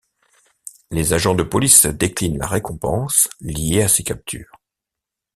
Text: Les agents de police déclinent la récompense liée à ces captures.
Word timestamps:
Les 0.89 1.13
agents 1.13 1.35
de 1.35 1.43
police 1.43 1.85
déclinent 1.85 2.39
la 2.39 2.47
récompense 2.47 3.29
liée 3.39 3.83
à 3.83 3.87
ces 3.87 4.03
captures. 4.03 4.51